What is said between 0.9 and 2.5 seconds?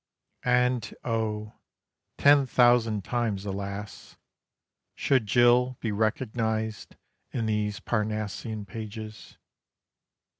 oh! ten